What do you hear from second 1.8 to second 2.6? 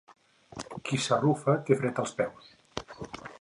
fred de peus.